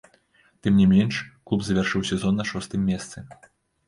[0.67, 1.19] Тым не менш,
[1.51, 3.17] клуб завяршыў сезон на шостым месцы.